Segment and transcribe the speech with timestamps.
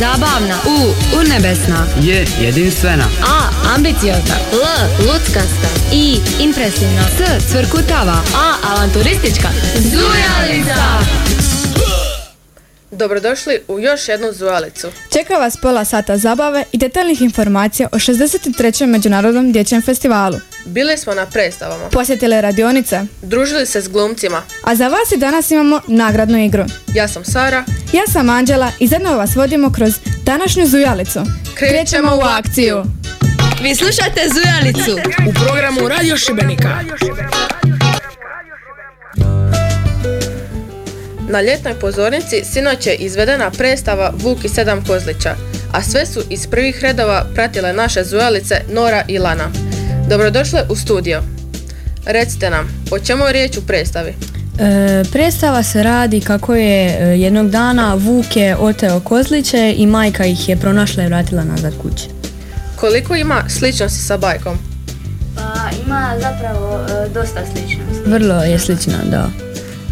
[0.00, 0.54] Zabavna.
[0.66, 0.94] U.
[1.18, 1.86] Urnebesna.
[2.00, 2.26] J.
[2.40, 3.04] Jedinstvena.
[3.22, 3.50] A.
[3.74, 4.34] Ambiciozna.
[4.52, 4.88] L.
[5.06, 5.68] Luckasta.
[5.92, 6.20] I.
[6.38, 7.02] Impresivna.
[7.16, 7.24] C.
[7.52, 8.22] Cvrkutava.
[8.34, 8.72] A.
[8.72, 9.48] Avanturistička.
[9.78, 11.39] Zujalica!
[12.92, 14.88] Dobrodošli u još jednu zujalicu.
[15.12, 18.86] Čeka vas pola sata zabave i detaljnih informacija o 63.
[18.86, 20.38] Međunarodnom dječjem festivalu.
[20.64, 24.42] Bili smo na predstavama, Posjetili radionice, družili se s glumcima.
[24.64, 26.64] a za vas i danas imamo nagradnu igru.
[26.94, 29.92] Ja sam Sara, Ja sam Anđela i zajedno vas vodimo kroz
[30.24, 31.20] današnju zujalicu.
[31.54, 32.82] Krećemo u akciju.
[33.62, 34.98] Vi slušate Zujalicu.
[35.28, 36.78] u programu Radio Šibenika.
[41.32, 45.34] Na ljetnoj pozornici sinoć je izvedena predstava Vuk i sedam kozlića,
[45.72, 49.50] a sve su iz prvih redova pratile naše zujalice Nora i Lana.
[50.08, 51.22] Dobrodošle u studio.
[52.06, 54.10] Recite nam, o čemu je riječ u predstavi?
[54.10, 54.14] E,
[55.12, 60.48] predstava se radi kako je e, jednog dana Vuk je oteo kozliće i majka ih
[60.48, 62.04] je pronašla i vratila nazad kući.
[62.76, 64.58] Koliko ima sličnosti sa bajkom?
[65.34, 68.10] Pa ima zapravo e, dosta sličnosti.
[68.10, 69.49] Vrlo je slična, da.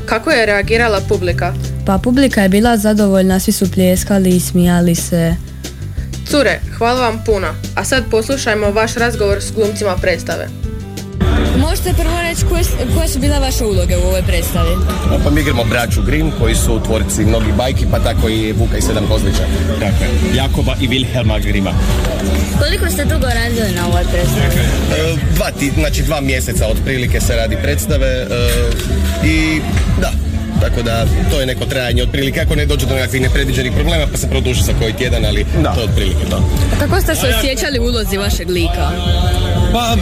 [0.09, 1.55] Kako je reagirala publika?
[1.87, 5.37] Pa publika je bila zadovoljna, svi su pljeskali i smijali se.
[6.27, 7.47] Cure, hvala vam puno.
[7.75, 10.49] A sad poslušajmo vaš razgovor s glumcima predstave.
[11.57, 12.63] Možete prvo reći koje,
[12.97, 14.77] koje su bile vaše uloge u ovoj predstavi?
[15.25, 18.83] Pa mi igramo braću Grimm koji su tvorci mnogih bajki, pa tako i Vuka i
[18.83, 19.45] sedam kozlića.
[19.81, 20.37] Tako je.
[20.37, 21.73] Jakoba i Wilhelma Grima.
[22.59, 24.61] Koliko ste dugo radili na ovoj predstavi?
[24.99, 28.27] E, dva, ti, znači dva mjeseca otprilike se radi predstave e,
[29.27, 29.61] i
[30.01, 30.11] da,
[30.61, 34.17] tako da to je neko trajanje otprilike, ako ne dođe do nekakvih nepredviđenih problema pa
[34.19, 36.51] se produži za koji tjedan, ali to je otprilike to.
[36.79, 38.91] Kako ste se osjećali u ulozi vašeg lika?
[39.73, 39.97] Pa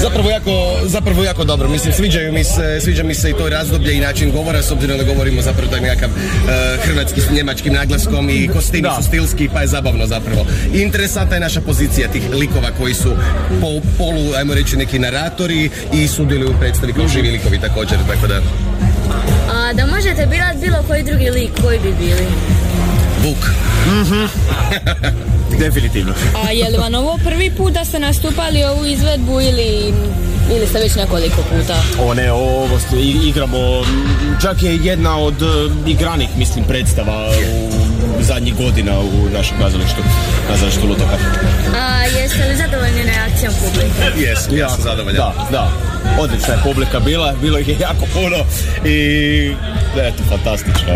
[0.00, 0.50] zapravo jako,
[0.84, 1.68] zapravo jako dobro.
[1.68, 4.98] Mislim, sviđaju mi se, sviđa mi se i to razdoblje i način govora, s obzirom
[4.98, 9.60] da govorimo zapravo taj nekakav e, hrvatski s njemačkim naglaskom i kostimi su stilski, pa
[9.60, 10.46] je zabavno zapravo.
[10.74, 13.16] Interesantna je naša pozicija tih likova koji su
[13.60, 13.66] po,
[13.98, 18.40] polu, ajmo reći, neki naratori i sudjeluju u predstavi kao živi likovi također, tako da
[19.52, 22.26] A da možete birat bilo koji drugi lik, koji bi bili?
[23.26, 23.50] Vuk.
[25.58, 26.12] Definitivno.
[26.46, 29.94] A je li vam ovo prvi put da ste nastupali ovu izvedbu ili,
[30.56, 31.76] ili ste već nekoliko puta?
[32.00, 33.84] O ne, ovo ste- igramo,
[34.42, 35.46] čak je jedna od e,
[35.90, 37.70] igranih, mislim, predstava u
[38.22, 40.02] zadnjih godina u našem kazalištu,
[40.48, 41.16] kazalištu Lutoka.
[41.76, 44.20] A jeste li zadovoljni reakcijom publike?
[44.26, 45.16] Jes, ja sam zadovoljan.
[45.16, 45.70] Da, da.
[46.20, 48.36] Odlična je publika bila, bilo ih je jako puno
[48.84, 49.50] i
[49.96, 50.92] eto, fantastično.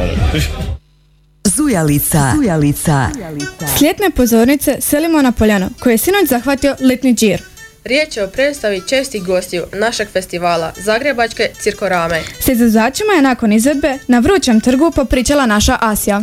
[1.76, 2.36] Ono.
[2.36, 3.10] Zujalica.
[3.14, 3.66] Zujalica.
[3.78, 7.42] S ljetne pozornice selimo na Poljano, koje je sinoć zahvatio letni džir.
[7.84, 12.22] Riječ je o predstavi čestih gostiju našeg festivala Zagrebačke cirkorame.
[12.40, 16.22] S izvođačima je nakon izvedbe na vrućem trgu popričala naša Asija.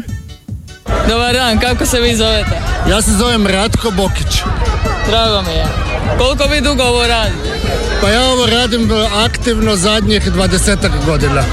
[1.10, 2.60] Dobar dan, kako se vi zovete?
[2.90, 4.42] Ja se zovem Ratko Bokić.
[5.08, 5.66] Drago mi je.
[6.18, 7.60] Koliko vi dugo ovo radite?
[8.02, 8.90] Pa ja ovo radim
[9.26, 11.44] aktivno zadnjih 20 godina.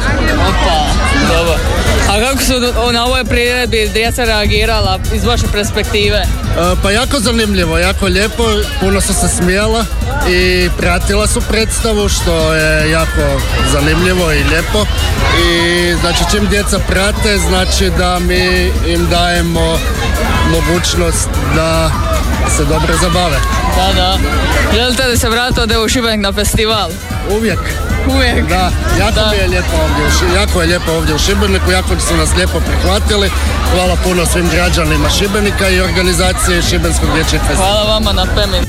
[0.48, 0.86] Opa,
[1.28, 1.73] dobro.
[2.14, 2.52] A kako su
[2.92, 6.16] na ovoj priredbi djeca reagirala iz vaše perspektive?
[6.16, 6.26] E,
[6.82, 8.44] Pa jako zanimljivo, jako lijepo,
[8.80, 9.84] puno su se smijala
[10.28, 13.40] i pratila su predstavu što je jako
[13.72, 14.86] zanimljivo i lijepo.
[15.44, 19.78] I znači čim djeca prate znači da mi im dajemo
[20.50, 21.90] mogućnost da
[22.56, 23.63] se dobro zabave.
[23.76, 24.18] Da, da.
[24.74, 26.90] Želite li se vratiti ovdje u Šibenik na festival?
[27.36, 27.58] Uvijek.
[28.14, 28.48] Uvijek.
[28.48, 29.30] Da, jako Da.
[29.30, 33.30] mi je lijepo ovdje, jako je lijepo ovdje u Šibeniku, jako su nas lijepo prihvatili.
[33.72, 37.72] Hvala puno svim građanima Šibenika i organizaciji Šibenskog dječjeg festivala.
[37.72, 38.64] Hvala vama na Pemin.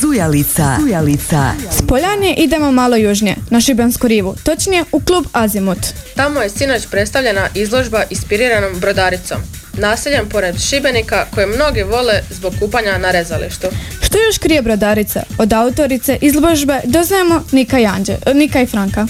[0.00, 0.76] Zujalica.
[0.80, 1.52] Zujalica.
[1.78, 5.78] S Poljane idemo malo južnije, na Šibensku rivu, točnije u klub Azimut.
[6.16, 9.38] Tamo je sinoć predstavljena izložba inspiriranom brodaricom.
[9.78, 13.66] Naseljem pored Šibenika koje mnogi vole zbog kupanja na rezalištu.
[14.02, 15.22] Što još krije brodarica?
[15.38, 19.06] Od autorice izložbe doznajemo Nika i, Anđe, Nika i Franka.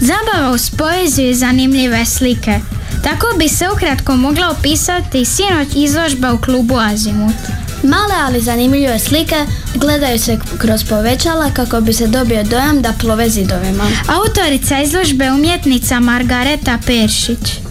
[0.00, 2.60] Zabava uz poeziju i zanimljive slike.
[3.04, 7.34] Tako bi se ukratko mogla opisati sinoć izložba u klubu Azimut.
[7.82, 9.36] Male ali zanimljive slike
[9.74, 13.84] gledaju se kroz povećala kako bi se dobio dojam da plove zidovima.
[14.08, 17.67] Autorica izložbe je umjetnica Margareta Peršić.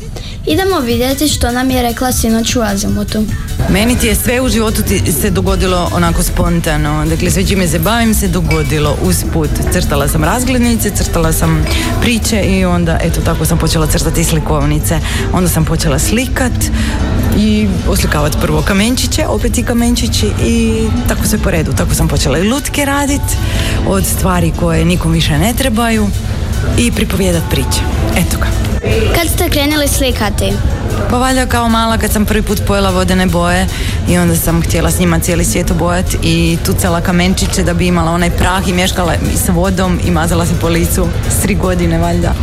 [0.49, 3.23] Idemo vidjeti što nam je rekla sinoć u Azimutu.
[3.69, 7.05] Meni ti je sve u životu ti se dogodilo onako spontano.
[7.05, 9.49] Dakle, sve čime se bavim se dogodilo usput.
[9.71, 11.65] Crtala sam razglednice, crtala sam
[12.01, 14.99] priče i onda, eto, tako sam počela crtati slikovnice.
[15.33, 16.53] Onda sam počela slikat
[17.38, 21.73] i oslikavati prvo kamenčiće, opet i kamenčići i tako sve po redu.
[21.77, 23.21] Tako sam počela i lutke radit
[23.88, 26.07] od stvari koje nikom više ne trebaju.
[26.77, 27.81] I pripovjedat priče.
[28.18, 28.48] Eto ga.
[29.15, 30.54] Kad ste krenuli slikati?
[31.09, 33.68] Pa valjda kao mala kad sam prvi put pojela vodene boje
[34.09, 38.12] i onda sam htjela s njima cijeli svijet obojat i tucala kamenčiće da bi imala
[38.12, 39.13] onaj prah i mješkala
[39.45, 42.33] s vodom i mazala se po licu s tri godine valjda.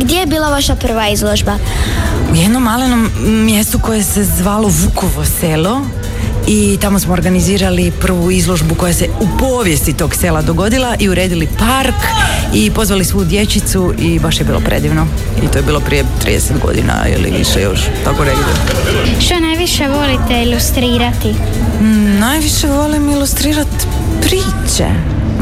[0.00, 1.52] Gdje je bila vaša prva izložba?
[2.32, 5.80] U jednom malenom mjestu koje se zvalo Vukovo selo
[6.46, 11.48] i tamo smo organizirali prvu izložbu koja se u povijesti tog sela dogodila i uredili
[11.58, 11.94] park
[12.54, 15.06] i pozvali svu dječicu i baš je bilo predivno.
[15.44, 18.44] I to je bilo prije 30 godina ili više još, tako negdje.
[19.20, 21.34] Što najviše volite ilustrirati?
[21.80, 23.86] Mm, najviše volim ilustrirati
[24.20, 24.88] priče.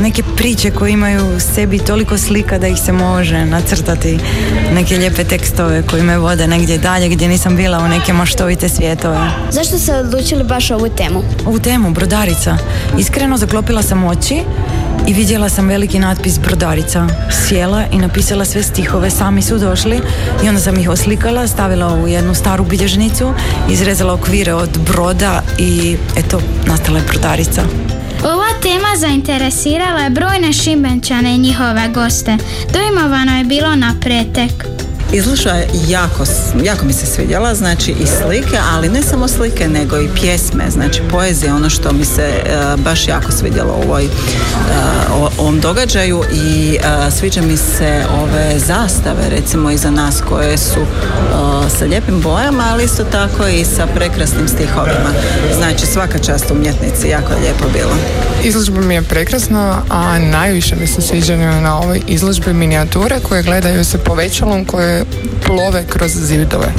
[0.01, 4.19] Neke priče koje imaju u sebi toliko slika da ih se može nacrtati.
[4.75, 9.31] Neke lijepe tekstove koji me vode negdje dalje gdje nisam bila u neke maštovite svijetove.
[9.51, 11.23] Zašto ste odlučili baš ovu temu?
[11.47, 12.57] Ovu temu, brodarica.
[12.99, 14.43] Iskreno zaklopila sam oči
[15.07, 17.07] i vidjela sam veliki natpis brodarica.
[17.31, 20.01] Sjela i napisala sve stihove, sami su došli
[20.45, 23.33] i onda sam ih oslikala, stavila u jednu staru bilježnicu,
[23.71, 27.63] izrezala okvire od broda i eto, nastala je brodarica.
[28.25, 32.37] Ova tema zainteresirala je brojne šibenčane i njihove goste.
[32.73, 34.80] Dojmovano je bilo na pretek.
[35.13, 36.25] Izložba je jako,
[36.65, 41.03] jako mi se svidjela, znači i slike, ali ne samo slike, nego i pjesme, znači
[41.11, 44.09] poezija, ono što mi se e, baš jako svidjelo u ovoj, e,
[45.39, 50.81] ovom događaju i uh, sviđa mi se ove zastave, recimo iza nas koje su
[51.79, 55.11] sa lijepim bojama, ali isto tako i sa prekrasnim stihovima.
[55.57, 57.93] Znači svaka čast umjetnici, jako je lijepo bilo.
[58.43, 63.85] Izložba mi je prekrasna, a najviše mi se sviđa na ovoj izložbi minijature koje gledaju
[63.85, 65.00] se povećalom koje
[65.47, 66.73] plove kroz zidove.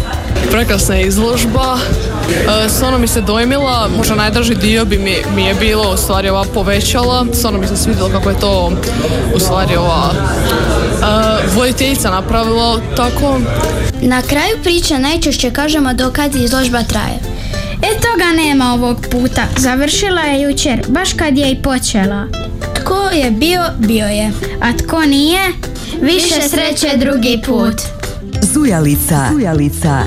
[0.51, 1.77] Prekrasna izložba,
[2.65, 6.29] e, stvarno mi se dojmila, možda najdraži dio bi mi, mi je bilo u stvari
[6.29, 8.71] ova povećala, stvarno mi se svidjelo kako je to
[9.35, 10.11] u stvari ova
[11.01, 13.39] uh, voditeljica napravila tako.
[14.01, 17.19] Na kraju priče najčešće kažemo dokad izložba traje.
[17.81, 22.27] E toga nema ovog puta, završila je jučer, baš kad je i počela.
[22.75, 24.31] Tko je bio, bio je.
[24.61, 25.41] A tko nije,
[26.01, 28.00] više sreće drugi put.
[28.53, 29.29] Zujalica.
[29.33, 30.03] Zujalica.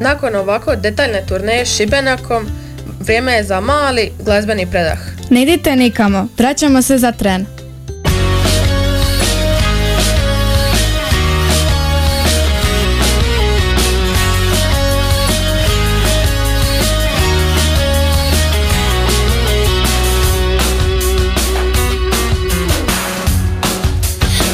[0.00, 2.46] Nakon ovako detaljne turneje Šibenakom,
[3.00, 4.98] vrijeme je za mali glazbeni predah.
[5.30, 7.46] Ne idite nikamo, vraćamo se za tren.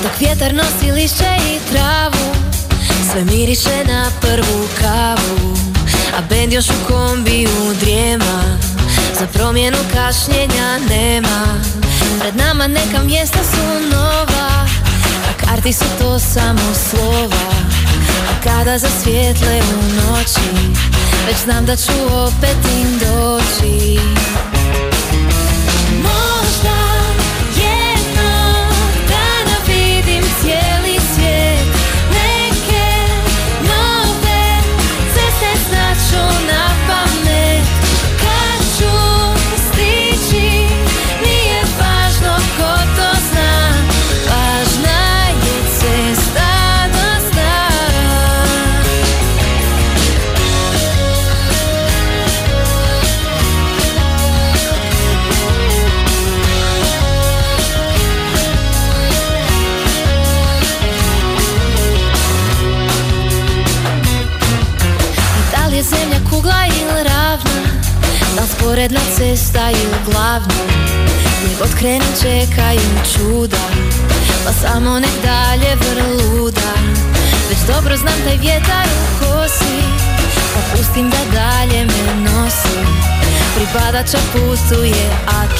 [0.02, 1.24] Dok vjetar nosi lišće
[1.54, 2.19] i travu
[3.12, 5.56] Sve miriše na prvu kavu
[6.18, 8.58] A bend još u kombiju drijema.
[9.18, 11.60] Za promjenu kašnjenja nema.
[12.20, 14.66] Pred nama neka mjesta su nova
[15.30, 17.50] A karti su to samo slova.
[18.30, 20.72] A kada zasvijetle u noći
[21.26, 24.00] Već znam da ću opet im doći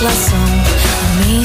[0.00, 0.50] putuje atlasom
[1.02, 1.44] A mi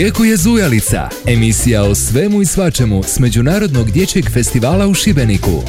[0.00, 5.62] tijeku je Zujalica, emisija o svemu i svačemu s Međunarodnog dječjeg festivala u Šibeniku.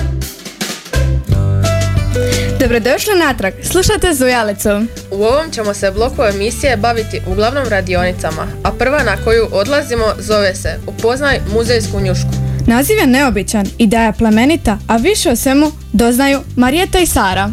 [2.59, 4.69] Dobrodošli natrag, slušate Zujalicu.
[5.11, 10.55] U ovom ćemo se bloku emisije baviti uglavnom radionicama, a prva na koju odlazimo zove
[10.55, 12.29] se Upoznaj muzejsku njušku.
[12.67, 17.51] Naziv je neobičan, ideja plemenita, a više o svemu doznaju Marijeta i Sara.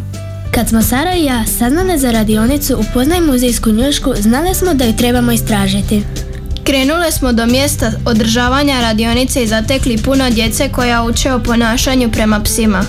[0.55, 4.95] Kad smo Sara i ja saznale za radionicu Upoznaj muzejsku njušku, znali smo da ju
[4.95, 6.03] trebamo istražiti.
[6.69, 12.39] Krenule smo do mjesta održavanja radionice i zatekli puno djece koja uče o ponašanju prema
[12.43, 12.83] psima.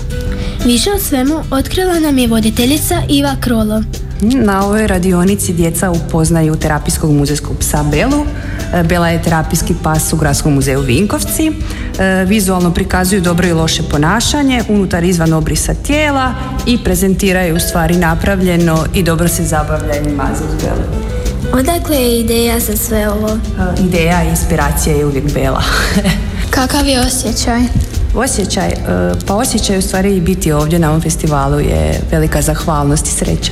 [0.65, 3.83] Više o svemu otkrila nam je voditeljica Iva Krolo.
[4.21, 8.25] Na ovoj radionici djeca upoznaju terapijskog muzejskog psa Belu.
[8.73, 11.51] E, Bela je terapijski pas u Gradskom muzeju Vinkovci.
[11.99, 16.33] E, Vizualno prikazuju dobro i loše ponašanje, unutar izvan obrisa tijela
[16.65, 21.20] i prezentiraju u stvari napravljeno i dobro se zabavljaju maze uz Belu.
[21.53, 23.29] Odakle je ideja za sve ovo?
[23.29, 25.63] E, Ideja i inspiracija je uvijek Bela.
[26.55, 27.61] Kakav je osjećaj?
[28.15, 28.75] Osjećaj, e,
[29.27, 33.51] pa osjećaj u stvari biti ovdje na ovom festivalu je velika zahvalnost i sreća.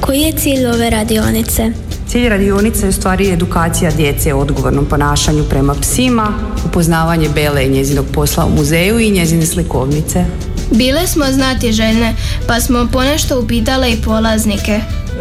[0.00, 1.72] Koji je cilj ove radionice?
[2.08, 6.28] Cilj radionice je u stvari edukacija djece o odgovornom ponašanju prema psima,
[6.66, 10.24] upoznavanje Bele i njezinog posla u muzeju i njezine slikovnice.
[10.70, 12.14] Bile smo znati željne,
[12.46, 14.80] pa smo ponešto upitale i polaznike.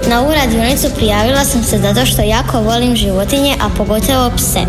[0.09, 4.59] Na ovu radionicu prijavila sam se zato što jako volim životinje, a pogotovo pse.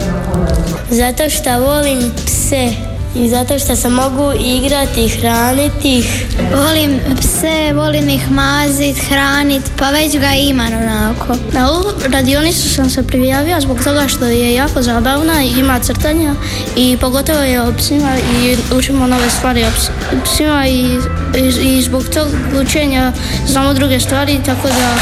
[0.90, 2.87] Zato što volim pse
[3.18, 6.26] i zato što se mogu igrati i hraniti ih.
[6.56, 11.36] Volim pse, volim ih mazit, hranit, pa već ga imam onako.
[11.52, 16.34] Na ovu radionicu sam se prijavio zbog toga što je jako zabavna i ima crtanja
[16.76, 19.90] i pogotovo je o psima i učimo nove stvari o ps-
[20.24, 20.98] psima i,
[21.36, 22.28] i, i zbog tog
[22.62, 23.12] učenja
[23.46, 24.94] znamo druge stvari tako da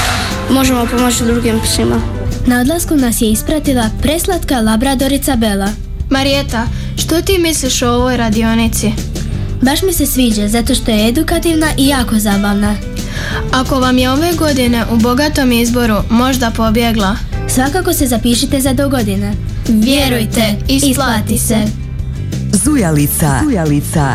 [0.54, 2.00] možemo pomoći drugim psima.
[2.46, 5.85] Na odlasku nas je ispratila preslatka labradorica Bela.
[6.10, 8.92] Marijeta, što ti misliš o ovoj radionici?
[9.62, 12.74] Baš mi se sviđa zato što je edukativna i jako zabavna.
[13.52, 17.16] Ako vam je ove godine u bogatom izboru možda pobjegla,
[17.48, 19.32] Svakako se zapišite za do godine.
[19.68, 21.56] Vjerujte, isplati se.
[22.52, 23.40] Zujalica.
[23.44, 24.12] Zujalica.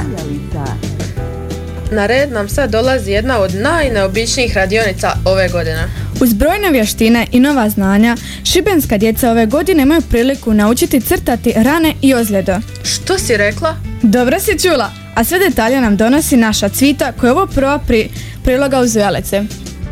[1.91, 5.87] Na red nam sad dolazi jedna od najneobičnijih radionica ove godine.
[6.21, 11.93] Uz brojne vještine i nova znanja, šibenska djeca ove godine imaju priliku naučiti crtati rane
[12.01, 12.59] i ozljede.
[12.83, 13.75] Što si rekla?
[14.01, 18.09] Dobro si čula, a sve detalje nam donosi naša cvita koja je ovo prva pri,
[18.43, 19.43] priloga uz Zujalice.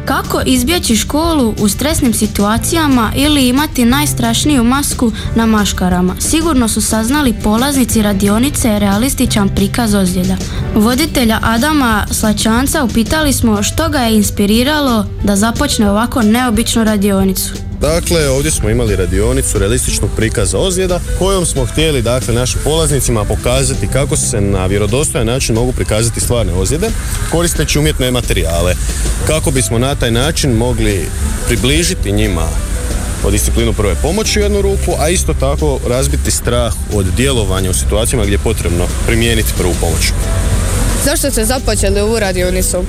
[0.09, 6.15] Kako izbjeći školu u stresnim situacijama ili imati najstrašniju masku na maškarama?
[6.19, 10.37] Sigurno su saznali polaznici radionice realističan prikaz ozljeda.
[10.75, 17.68] Voditelja Adama Slačanca upitali smo što ga je inspiriralo da započne ovako neobičnu radionicu.
[17.81, 23.87] Dakle, ovdje smo imali radionicu realističnog prikaza ozljeda kojom smo htjeli dakle našim polaznicima pokazati
[23.87, 26.89] kako se na vjerodostojan način mogu prikazati stvarne ozljede
[27.31, 28.75] koristeći umjetne materijale.
[29.27, 31.05] Kako bismo na taj način mogli
[31.47, 32.47] približiti njima
[33.23, 37.73] o disciplinu prve pomoći u jednu ruku, a isto tako razbiti strah od djelovanja u
[37.73, 40.11] situacijama gdje je potrebno primijeniti prvu pomoć.
[41.05, 42.85] Zašto ste započeli ovu radionicu?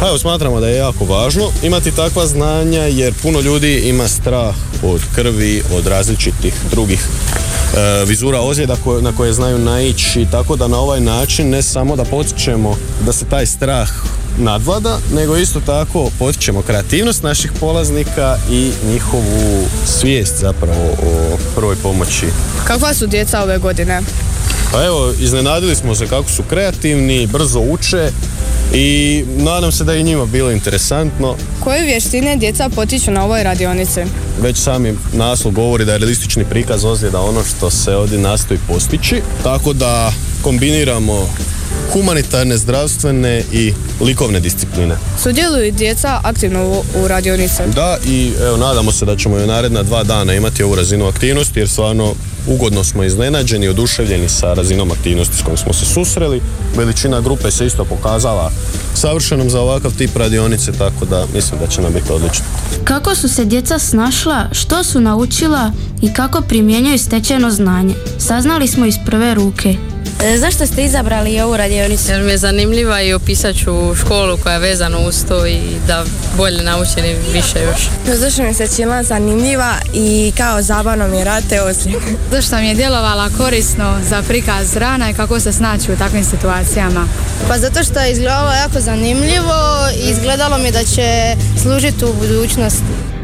[0.00, 4.54] Pa evo, smatramo da je jako važno imati takva znanja jer puno ljudi ima strah
[4.82, 10.68] od krvi, od različitih drugih e, vizura ozljeda koje- na koje znaju naići, tako da
[10.68, 13.88] na ovaj način ne samo da potičemo da se taj strah
[14.38, 22.26] nadvlada, nego isto tako potičemo kreativnost naših polaznika i njihovu svijest zapravo o prvoj pomoći
[22.64, 24.00] Kakva su djeca ove godine?
[24.72, 28.10] pa evo, iznenadili smo se kako su kreativni, brzo uče
[28.74, 31.36] i nadam se da je i njima bilo interesantno.
[31.60, 34.00] Koje vještine djeca potiču na ovoj radionici?
[34.42, 39.22] Već sami naslov govori da je realistični prikaz ozljeda ono što se ovdje nastoji postići,
[39.42, 41.28] tako da kombiniramo
[41.92, 44.96] humanitarne, zdravstvene i likovne discipline.
[45.22, 47.62] Sudjeluju djeca aktivno u, radionici.
[47.74, 51.06] Da, i evo, nadamo se da ćemo i u naredna dva dana imati ovu razinu
[51.06, 52.14] aktivnosti, jer stvarno
[52.48, 56.40] ugodno smo iznenađeni i oduševljeni sa razinom aktivnosti s kojom smo se susreli.
[56.76, 58.50] Veličina grupe se isto pokazala
[58.94, 62.44] savršenom za ovakav tip radionice, tako da mislim da će nam biti odlično.
[62.84, 67.94] Kako su se djeca snašla, što su naučila i kako primjenjuju stečeno znanje?
[68.18, 69.74] Saznali smo iz prve ruke.
[70.24, 72.12] E, Zašto ste izabrali ovu radionicu?
[72.12, 76.04] Jer mi je zanimljiva i opisat ću školu koja je vezana uz to i da
[76.36, 77.88] bolje naučim i više još.
[78.18, 81.98] Zašto mi se činila zanimljiva i kao zabavno mi je rad te ozljede.
[82.30, 87.06] Zašto mi je djelovala korisno za prikaz rana i kako se snaći u takvim situacijama?
[87.48, 89.54] Pa zato što je izgledalo jako zanimljivo
[90.04, 92.82] i izgledalo mi da će služiti u budućnosti.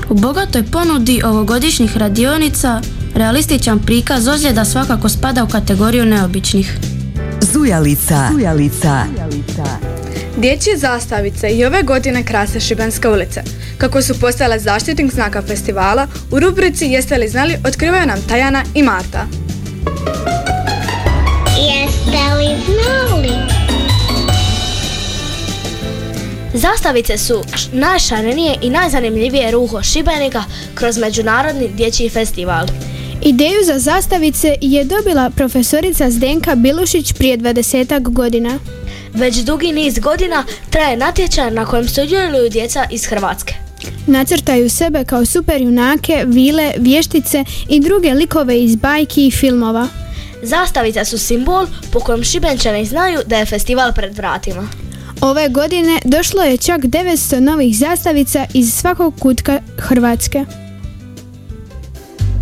[0.09, 2.81] U bogatoj ponudi ovogodišnjih radionica
[3.14, 6.78] Realističan prikaz ozljeda svakako spada u kategoriju neobičnih.
[7.40, 8.28] Zujalica.
[8.33, 9.04] Zujalica.
[10.37, 13.42] Dječje zastavice i ove godine krase Šibenske ulice.
[13.78, 18.83] Kako su postale zaštitnik znaka festivala, u rubrici Jeste li znali otkrivaju nam Tajana i
[18.83, 19.26] Marta.
[21.59, 23.35] Jeste li znali?
[26.54, 27.42] Zastavice su
[27.73, 30.44] najšarenije i najzanimljivije ruho Šibenika
[30.75, 32.66] kroz Međunarodni dječji festival.
[33.25, 38.59] Ideju za zastavice je dobila profesorica Zdenka Bilušić prije 20 godina.
[39.14, 43.54] Već dugi niz godina traje natječaj na kojem sudjeluju djeca iz Hrvatske.
[44.07, 49.88] Nacrtaju sebe kao super junake, vile, vještice i druge likove iz bajki i filmova.
[50.43, 54.69] Zastavice su simbol po kojem Šibenčani znaju da je festival pred vratima.
[55.21, 60.63] Ove godine došlo je čak 900 novih zastavica iz svakog kutka Hrvatske.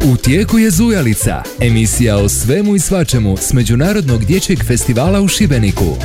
[0.04, 5.96] U tijeku je Zujalica, emisija o svemu i svačemu s Međunarodnog dječjeg festivala u Šibeniku.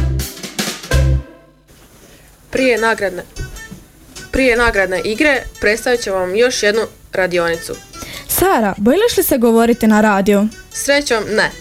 [2.50, 3.24] Prije nagradne,
[4.32, 6.82] prije nagradne igre predstavit ću vam još jednu
[7.14, 7.74] radionicu.
[8.28, 10.48] Sara, bojiš li se govoriti na radiju?
[10.72, 11.52] Srećom ne,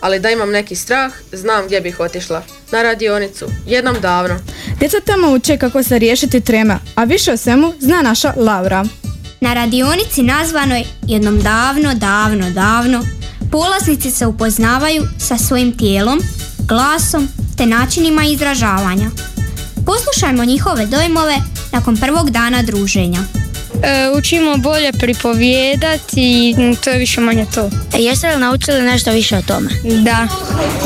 [0.00, 2.42] ali da imam neki strah, znam gdje bih otišla.
[2.72, 4.38] Na radionicu, jednom davno.
[4.78, 8.84] Djeca tamo uče kako se riješiti trema, a više o svemu zna naša Laura.
[9.40, 13.04] Na radionici nazvanoj jednom davno, davno, davno,
[13.52, 16.20] polaznici se upoznavaju sa svojim tijelom,
[16.58, 19.10] glasom te načinima izražavanja.
[19.86, 21.36] Poslušajmo njihove dojmove
[21.72, 23.20] nakon prvog dana druženja.
[23.82, 27.70] E, učimo bolje pripovijedati i to je više manje to.
[27.94, 29.68] E, jeste li naučili nešto više o tome?
[30.02, 30.28] Da.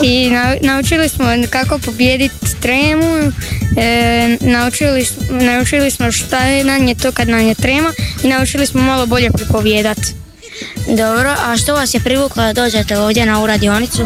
[0.03, 3.33] I na- naučili smo kako pobijediti tremu,
[3.77, 7.93] e, naučili, naučili smo šta je nam je to kad nam je trema
[8.25, 10.03] i naučili smo malo bolje pripovijedati.
[10.89, 14.03] Dobro, a što vas je privuklo da dođete ovdje na ovu radionicu?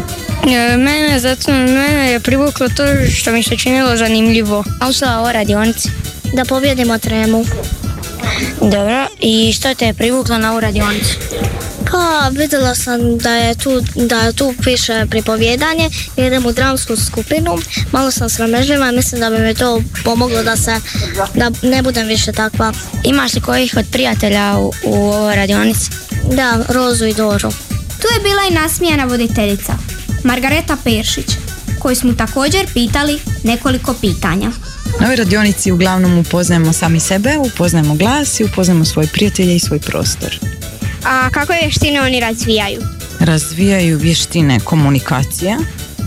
[0.46, 2.82] E, mene, zato, mene je privuklo to
[3.16, 4.64] što mi se činilo zanimljivo.
[4.80, 5.88] Naučila o radionici?
[6.32, 7.44] Da pobjedimo tremu.
[8.60, 11.14] Dobro, i što te je privuklo na ovu radionicu?
[11.90, 17.58] Pa vidjela sam da je tu, da tu piše pripovjedanje, idem u dramsku skupinu,
[17.92, 20.80] malo sam sramežljiva i mislim da bi mi to pomoglo da se,
[21.34, 22.72] da ne budem više takva.
[23.04, 25.90] Imaš li kojih od prijatelja u, u ovoj radionici?
[26.32, 27.50] Da, Rozu i Doru.
[27.70, 29.72] Tu je bila i nasmijana voditeljica,
[30.24, 31.26] Margareta Peršić,
[31.78, 34.50] koju smo također pitali nekoliko pitanja.
[35.00, 39.78] Na ovoj radionici uglavnom upoznajemo sami sebe, upoznajemo glas i upoznajemo svoje prijatelje i svoj
[39.78, 40.38] prostor.
[41.04, 42.80] A kako vještine oni razvijaju?
[43.20, 45.56] Razvijaju vještine komunikacije,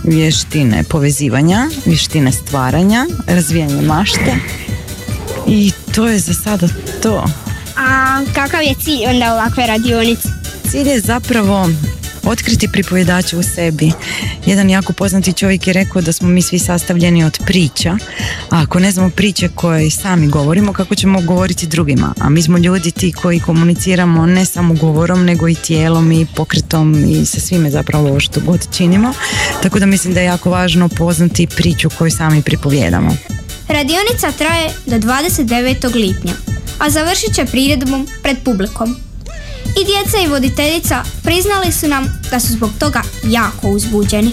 [0.04, 4.36] vještine povezivanja, vještine stvaranja, razvijanje mašte
[5.48, 6.68] i to je za sada
[7.04, 7.26] to.
[7.78, 10.30] A kakav je cilj onda ovakve radionice?
[10.72, 11.70] Cilj je zapravo
[12.28, 13.92] otkriti pripovjedače u sebi.
[14.46, 17.98] Jedan jako poznati čovjek je rekao da smo mi svi sastavljeni od priča,
[18.50, 22.14] a ako ne znamo priče koje sami govorimo, kako ćemo govoriti drugima?
[22.20, 27.06] A mi smo ljudi ti koji komuniciramo ne samo govorom, nego i tijelom i pokretom
[27.10, 29.14] i sa svime zapravo ovo što god činimo.
[29.64, 33.18] Tako da mislim da je jako važno poznati priču koju sami pripovjedamo.
[33.68, 35.96] Radionica traje do 29.
[35.96, 36.34] lipnja,
[36.80, 39.07] a završit će priredbom pred publikom.
[39.82, 44.32] I djeca i voditeljica priznali su nam da su zbog toga jako uzbuđeni.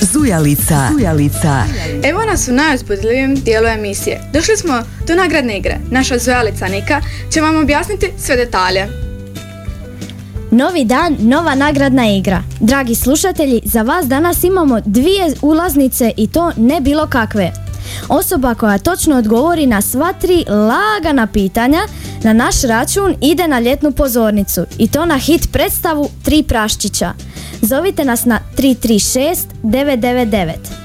[0.00, 0.88] Zujalica.
[0.92, 1.64] Zujalica.
[2.02, 4.20] Evo nas u najuzbudljivijem dijelu emisije.
[4.32, 5.78] Došli smo do nagradne igre.
[5.90, 8.88] Naša zujalica Nika će vam objasniti sve detalje.
[10.50, 12.42] Novi dan, nova nagradna igra.
[12.60, 17.63] Dragi slušatelji, za vas danas imamo dvije ulaznice i to ne bilo kakve.
[18.08, 21.80] Osoba koja točno odgovori na sva tri lagana pitanja
[22.24, 27.12] na naš račun ide na ljetnu pozornicu i to na hit predstavu Tri praščića.
[27.62, 30.84] Zovite nas na 336 999.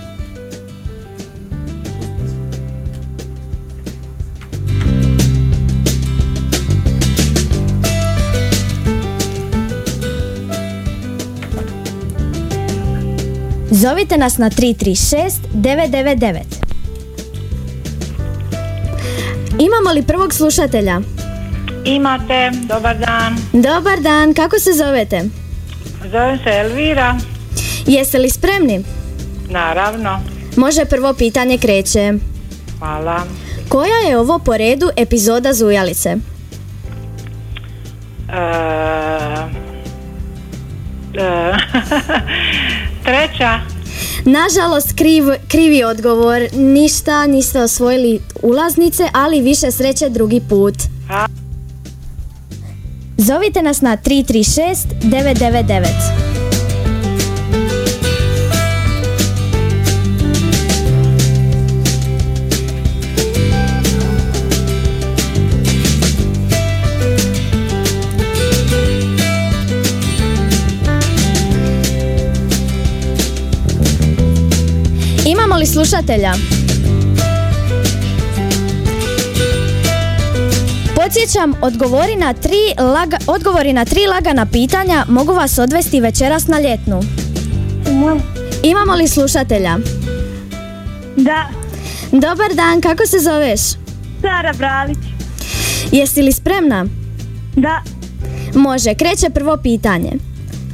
[13.71, 16.58] Zovite nas na 336 999.
[19.59, 21.01] Imamo li prvog slušatelja?
[21.85, 23.37] Imate, dobar dan.
[23.53, 25.23] Dobar dan, kako se zovete?
[26.03, 27.15] Zovem se Elvira,
[27.87, 28.83] Jeste li spremni?
[29.49, 30.19] naravno.
[30.55, 32.13] Može prvo pitanje kreće.
[32.79, 33.23] Hvala.
[33.69, 36.09] Koja je ovo po redu epizoda Zujalice?
[38.29, 38.41] E,
[41.15, 41.53] e,
[43.05, 43.59] treća.
[44.29, 46.41] Nažalost, kriv, krivi odgovor.
[46.53, 50.75] Ništa, niste osvojili ulaznice, ali više sreće drugi put.
[53.17, 56.28] Zovite nas na 336 999.
[75.69, 76.33] slušatelja?
[80.95, 86.59] Podsjećam, odgovori na tri laga, odgovori na tri lagana pitanja mogu vas odvesti večeras na
[86.59, 87.01] ljetnu.
[88.63, 89.77] Imamo li slušatelja?
[91.15, 91.49] Da.
[92.11, 93.59] Dobar dan, kako se zoveš?
[94.21, 94.97] Sara Bralić.
[95.91, 96.85] Jesi li spremna?
[97.55, 97.81] Da.
[98.55, 100.11] Može, kreće prvo pitanje.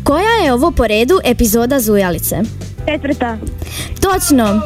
[0.04, 2.36] Koja je ovo po redu epizoda Zujalice?
[2.88, 3.38] Četvrta.
[4.14, 4.62] Točno.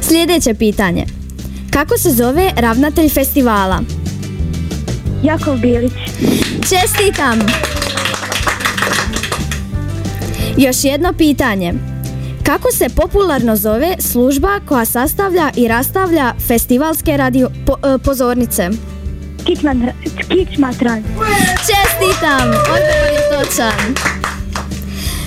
[0.00, 1.06] Sljedeće pitanje.
[1.70, 3.80] Kako se zove ravnatelj festivala?
[5.22, 5.92] Jakov Bilić.
[6.60, 7.38] Čestitam!
[10.56, 11.74] Još jedno pitanje.
[12.42, 18.70] Kako se popularno zove služba koja sastavlja i rastavlja festivalske radio po- e, pozornice?
[20.28, 21.02] Kičmatran.
[21.58, 22.48] Čestitam!
[22.50, 24.16] Odgovor je točan.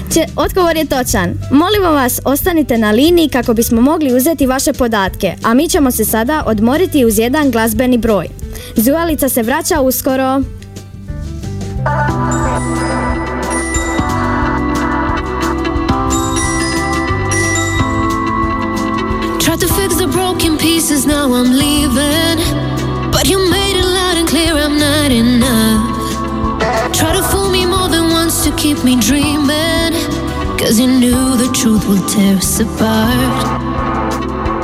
[0.10, 1.34] Če, odgovor je točan.
[1.52, 6.06] Molimo vas, ostanite na liniji kako bismo mogli uzeti vaše podatke, a mi ćemo se
[6.06, 8.28] sada odmoriti uz jedan glazbeni broj.
[8.76, 10.42] Zujalica se vraća uskoro.
[19.40, 22.38] Tried to fix the broken pieces, now I'm leaving.
[23.12, 26.00] But you made it loud and clear I'm not enough.
[26.98, 29.69] Try to fool me more than once to keep me dreaming.
[30.60, 33.60] Cause you knew the truth will tear us apart.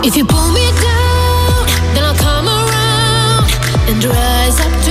[0.06, 3.50] If you pull me down, then I'll come around
[3.90, 4.85] and rise up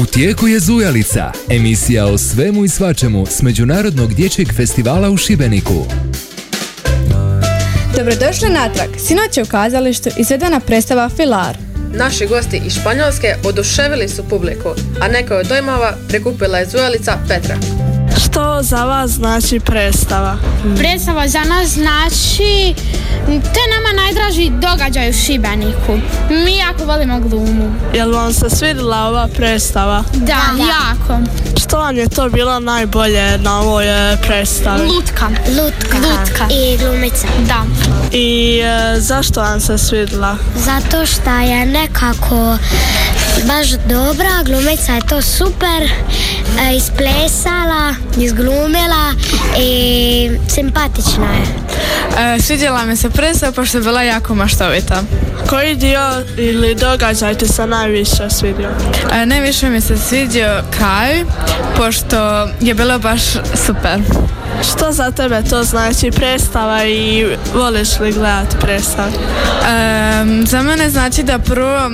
[0.00, 5.84] U tijeku je Zujalica, emisija o svemu i svačemu s Međunarodnog dječjeg festivala u Šibeniku.
[7.96, 8.88] Dobrodošli natrag.
[8.98, 11.56] Sinoć je u kazalištu izvedena predstava Filar.
[11.94, 14.68] Naši gosti iz Španjolske oduševili su publiku,
[15.00, 17.81] a neke od dojmova prikupila je zujalica Petra.
[18.62, 20.36] Što za vas znači predstava?
[20.76, 22.74] Predstava za nas znači,
[23.26, 25.98] to je nama najdraži događaj u Šibeniku.
[26.30, 27.74] Mi jako volimo glumu.
[27.94, 30.04] Jel vam se svidjela ova predstava?
[30.12, 31.20] Da, jako.
[31.60, 34.88] Što vam je to bilo najbolje na ovoj e, predstavi?
[34.88, 35.28] Lutka.
[35.28, 35.96] Lutka.
[35.96, 36.46] Lutka.
[36.50, 37.26] I glumica.
[37.46, 37.64] Da.
[38.12, 40.36] I e, zašto vam se svidjela?
[40.56, 42.58] Zato što je nekako
[43.46, 49.14] baš dobra, glumica je to super e, isplesala, izglumila
[49.58, 51.46] i simpatična je.
[52.36, 55.02] E, svidjela mi se predstava pošto je bila jako maštovita.
[55.48, 58.68] Koji dio ili događaj ti se najviše svidio?
[59.12, 61.24] E, najviše mi se svidio kraj
[61.76, 63.22] pošto je bilo baš
[63.66, 64.00] super.
[64.62, 69.12] Što za tebe to znači predstava i voliš li gledati predstavu?
[69.12, 71.90] E, za mene znači da prvo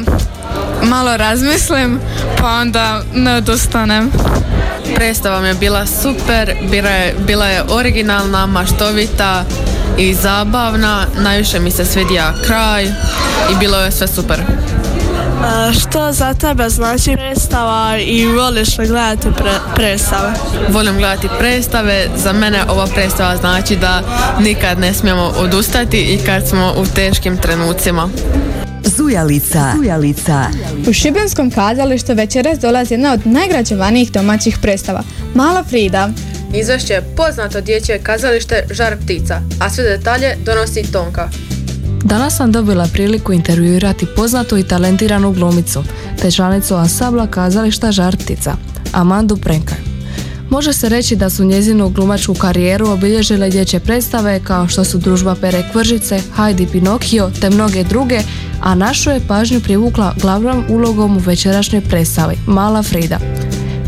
[0.83, 2.01] malo razmislim
[2.41, 4.11] pa onda ne odustanem.
[4.95, 9.45] Predstava mi je bila super, bila je, bila je originalna, maštovita
[9.99, 11.07] i zabavna.
[11.19, 12.85] Najviše mi se svidija kraj
[13.53, 14.41] i bilo je sve super.
[14.41, 20.33] E, što za tebe znači predstava i voliš li gledati pre- predstave?
[20.69, 24.03] Volim gledati predstave, za mene ova predstava znači da
[24.41, 28.09] nikad ne smijemo odustati i kad smo u teškim trenucima.
[28.97, 29.73] Zujalica.
[29.77, 30.47] Zujalica.
[30.89, 35.03] U Šibenskom kazalištu večeras dolazi jedna od najgrađevanijih domaćih predstava,
[35.35, 36.11] Mala Frida.
[36.55, 41.29] Izvješće je poznato dječje kazalište Žar ptica, a sve detalje donosi Tonka.
[42.05, 45.85] Danas sam dobila priliku intervjuirati poznatu i talentiranu glumicu,
[46.23, 48.57] te članicu ansambla kazališta Žartica,
[48.93, 49.79] Amandu Prenkaj.
[50.51, 55.35] Može se reći da su njezinu glumačku karijeru obilježile dječje predstave kao što su Družba
[55.35, 58.21] Pere Kvržice, Hajdi Pinokio te mnoge druge,
[58.61, 63.19] a našu je pažnju privukla glavnom ulogom u večerašnjoj predstavi, Mala Frida.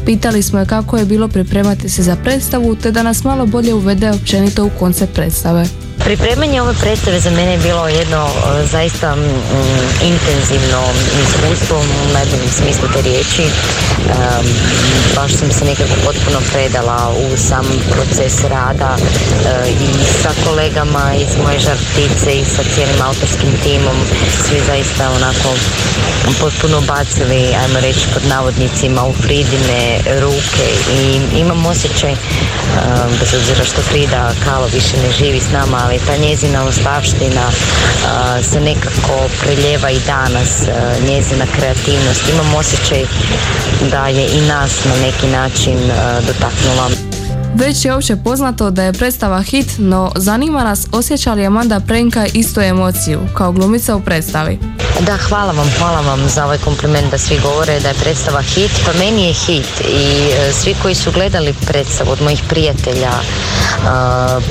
[0.06, 3.74] Pitali smo je kako je bilo pripremati se za predstavu te da nas malo bolje
[3.74, 5.89] uvede općenito u koncept predstave.
[6.04, 9.20] Pripremanje ove predstave za mene je bilo jedno e, zaista mm,
[10.02, 10.82] intenzivno
[11.22, 13.42] iskustvo u najboljem smislu te riječi.
[13.42, 13.50] E,
[15.16, 21.36] baš sam se nekako potpuno predala u sam proces rada e, i sa kolegama iz
[21.44, 23.96] moje žartice i sa cijelim autorskim timom.
[24.46, 25.48] Svi zaista onako
[26.40, 32.16] potpuno bacili, ajmo reći pod navodnicima, u Fridine ruke i imam osjećaj, e,
[33.20, 37.50] bez obzira što Frida Kalo više ne živi s nama, ali ta njezina ostavština
[38.42, 40.62] se nekako preljeva i danas,
[41.08, 42.28] njezina kreativnost.
[42.32, 43.04] Imam osjećaj
[43.90, 45.78] da je i nas na neki način
[46.26, 46.90] dotaknula.
[47.54, 52.26] Već je opće poznato da je predstava hit, no zanima nas osjeća li Amanda Prenka
[52.34, 54.58] istu emociju kao glumica u predstavi.
[55.06, 58.70] Da, hvala vam, hvala vam za ovaj kompliment da svi govore da je predstava hit.
[58.86, 63.22] Pa meni je hit i e, svi koji su gledali predstavu od mojih prijatelja, e,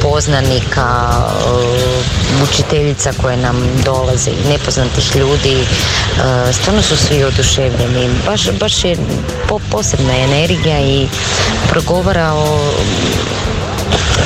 [0.01, 5.57] poznanika, e, učiteljica koje nam dolaze i nepoznatih ljudi,
[6.51, 8.09] stvarno su svi oduševljeni.
[8.25, 8.97] Baš, baš je
[9.47, 11.07] po, posebna energija i
[11.69, 12.73] progovara o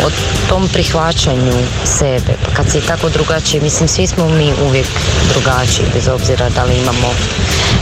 [0.06, 0.10] o
[0.50, 1.54] tom prihvaćanju
[1.86, 2.34] sebe.
[2.46, 4.88] Pa kad si tako drugačiji, mislim svi smo mi uvijek
[5.34, 7.10] drugačiji, bez obzira da li imamo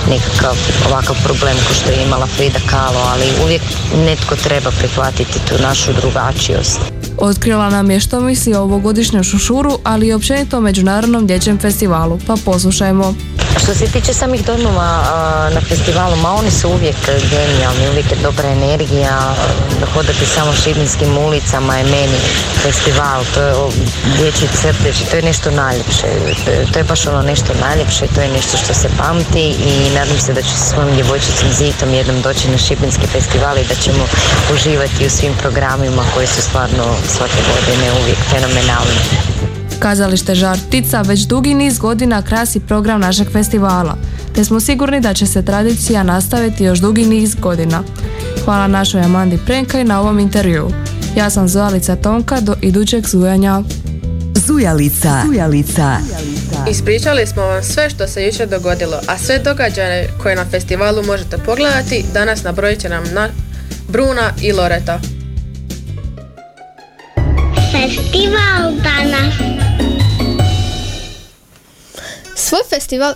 [0.10, 0.56] nekakav
[0.90, 3.62] ovakav problem ko što je imala Frida Kahlo, ali uvijek
[4.06, 6.80] netko treba prihvatiti tu našu drugačijost.
[7.18, 12.20] Otkrila nam je što misli o ovogodišnjem šušuru, ali i općenito o Međunarodnom dječjem festivalu,
[12.28, 13.14] pa poslušajmo.
[13.58, 15.04] Što se tiče samih dojmova
[15.54, 19.36] na festivalu, ma oni su uvijek genijalni, uvijek je dobra energija,
[19.94, 22.20] hodati samo šibenskim ulicama je meni
[22.64, 23.54] festival, to je
[24.18, 26.08] dječji crtež, to je nešto najljepše,
[26.74, 30.34] to je, baš ono nešto najljepše, to je nešto što se pamti i nadam se
[30.34, 34.04] da ću sa svojim djevojčicom Zitom jednom doći na šibenski festival i da ćemo
[34.54, 39.51] uživati u svim programima koji su stvarno svake godine uvijek fenomenalni.
[39.82, 43.98] Kazalište Žar Ptica već dugi niz godina krasi program našeg festivala,
[44.36, 47.84] te smo sigurni da će se tradicija nastaviti još dugi niz godina.
[48.46, 50.70] Hvala našoj Amandi Prenkaj na ovom intervju.
[51.18, 53.62] Ja sam Zojalica Tonka do idućeg zujanja.
[54.48, 55.22] Zujalica.
[55.26, 55.98] Zujalica.
[56.70, 61.38] Ispričali smo vam sve što se jučer dogodilo, a sve događaje koje na festivalu možete
[61.38, 63.30] pogledati danas nabrojit će nam na
[63.90, 65.00] Bruna i Loreta.
[67.72, 69.34] Festival danas.
[72.36, 73.14] Svoj festival...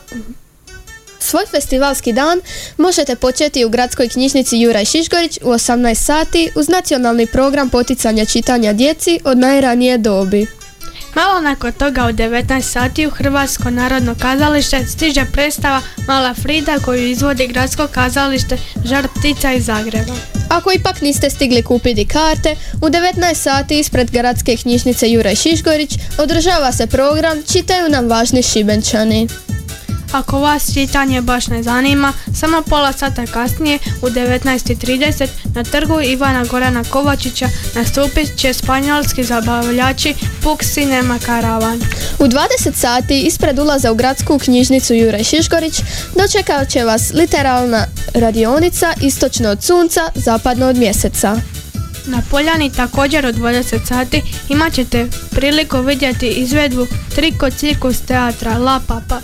[1.19, 2.41] Svoj festivalski dan
[2.77, 8.73] možete početi u gradskoj knjižnici Juraj Šišgorić u 18 sati uz nacionalni program poticanja čitanja
[8.73, 10.47] djeci od najranije dobi.
[11.15, 17.07] Malo nakon toga u 19 sati u Hrvatsko narodno kazalište stiže predstava Mala Frida koju
[17.07, 20.34] izvodi gradsko kazalište Žar ptica iz Zagreba.
[20.49, 26.71] Ako ipak niste stigli kupiti karte, u 19 sati ispred gradske knjižnice Juraj Šišgorić održava
[26.71, 29.27] se program Čitaju nam važni šibenčani.
[30.15, 36.45] Ako vas čitanje baš ne zanima, samo pola sata kasnije u 19.30 na trgu Ivana
[36.45, 41.81] Gorana Kovačića nastupit će španjolski zabavljači Puk Cinema Caravan.
[42.19, 45.81] U 20 sati ispred ulaza u gradsku knjižnicu Juraj Šišgorić
[46.15, 51.41] dočekat će vas literalna radionica istočno od sunca, zapadno od mjeseca.
[52.05, 58.81] Na Poljani također od 20 sati imat ćete priliku vidjeti izvedbu Triko cirkus teatra La
[58.87, 59.21] Papa.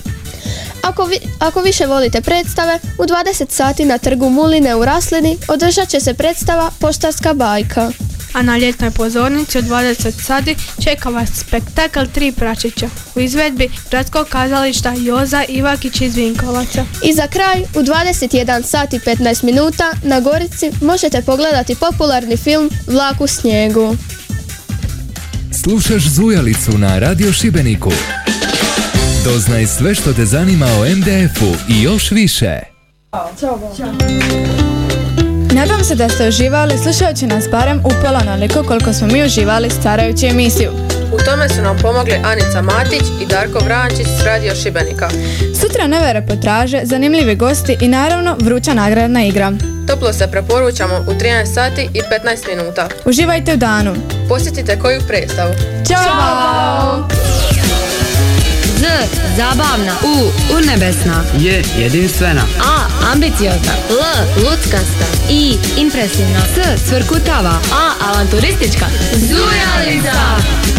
[0.84, 5.90] Ako, vi- ako više volite predstave, u 20 sati na trgu Muline u Raslini održat
[5.90, 7.92] će se predstava Poštarska bajka.
[8.34, 14.28] A na ljetnoj pozornici od 20 sati čeka vas spektakl Tri pračića u izvedbi gradskog
[14.28, 16.86] kazališta Joza Ivakić iz Vinkovaca.
[17.04, 23.22] I za kraj, u 21 sati 15 minuta na Gorici možete pogledati popularni film Vlak
[23.22, 23.98] u snijegu.
[25.64, 27.92] Slušaš Zujalicu na Radio Šibeniku.
[29.24, 32.60] Doznaj sve što te zanima o MDF-u i još više.
[35.54, 40.28] Nadam se da ste uživali slušajući nas barem upola onoliko koliko smo mi uživali starajući
[40.28, 40.72] emisiju.
[41.14, 45.10] U tome su nam pomogli Anica Matić i Darko Vrančić s Radio Šibenika.
[45.62, 49.52] Sutra nove reportaže, zanimljivi gosti i naravno vruća nagradna igra.
[49.88, 52.88] Toplo se preporučamo u 13 sati i 15 minuta.
[53.06, 53.96] Uživajte u danu.
[54.30, 55.54] Posjetite koju predstavu.
[55.88, 57.08] Ćao!
[58.82, 58.88] Z.
[59.38, 59.94] Zabavna.
[60.04, 60.32] U.
[60.54, 61.24] Urnebesna.
[61.38, 61.64] J.
[61.78, 62.42] Jedinstvena.
[62.60, 62.88] A.
[63.12, 63.74] Ambiciozna.
[63.90, 64.26] L.
[64.44, 65.06] Luckasta.
[65.30, 65.58] I.
[65.78, 66.40] Impresivna.
[66.56, 66.82] S.
[66.90, 67.60] Cvrkutava.
[67.74, 68.10] A.
[68.10, 68.86] Avanturistička.
[69.14, 70.71] Zujalica!